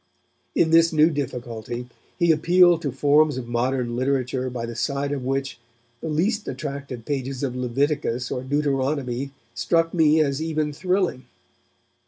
[0.55, 5.23] In this new difficulty, he appealed to forms of modern literature by the side of
[5.23, 5.59] which
[5.99, 11.25] the least attractive pages of Leviticus or Deuteronomy struck me as even thrilling.